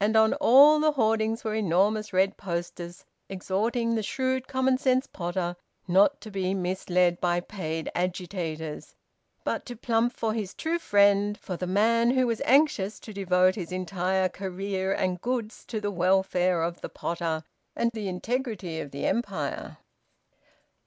[0.00, 5.56] And on all the hoardings were enormous red posters exhorting the shrewd common sense potter
[5.86, 8.94] not to be misled by paid agitators,
[9.44, 13.56] but to plump for his true friend, for the man who was anxious to devote
[13.56, 17.44] his entire career and goods to the welfare of the potter
[17.76, 19.76] and the integrity of the Empire.